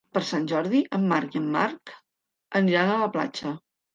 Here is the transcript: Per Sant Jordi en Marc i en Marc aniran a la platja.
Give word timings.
Per 0.17 0.21
Sant 0.27 0.45
Jordi 0.51 0.79
en 0.97 1.03
Marc 1.11 1.37
i 1.37 1.41
en 1.41 1.51
Marc 1.57 1.93
aniran 2.61 2.95
a 2.95 2.99
la 3.05 3.13
platja. 3.19 3.55